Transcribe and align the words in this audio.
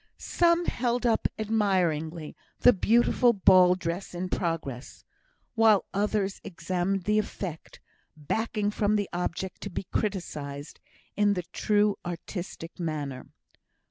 Some 0.17 0.65
held 0.65 1.05
up 1.05 1.27
admiringly 1.37 2.35
the 2.61 2.73
beautiful 2.73 3.33
ball 3.33 3.75
dress 3.75 4.15
in 4.15 4.29
progress, 4.29 5.03
while 5.53 5.85
others 5.93 6.41
examined 6.43 7.03
the 7.03 7.19
effect, 7.19 7.79
backing 8.17 8.71
from 8.71 8.95
the 8.95 9.07
object 9.13 9.61
to 9.61 9.69
be 9.69 9.83
criticised 9.83 10.79
in 11.15 11.35
the 11.35 11.43
true 11.53 11.99
artistic 12.03 12.79
manner. 12.79 13.27